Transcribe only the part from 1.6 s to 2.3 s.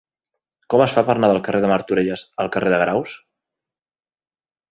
de Martorelles